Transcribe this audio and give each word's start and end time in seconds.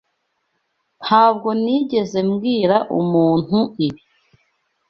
Ntabwo 1.03 1.49
nigeze 1.63 2.19
mbwira 2.29 2.77
umuntu 2.99 3.59
ibi. 3.85 4.01